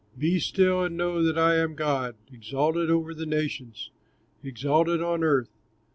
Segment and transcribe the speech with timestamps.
[0.17, 3.91] "Be still, and know that I am God, Exalted over the nations,
[4.41, 5.51] exalted on earth."